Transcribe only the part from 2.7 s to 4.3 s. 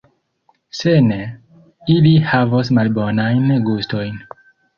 malbonajn gustojn.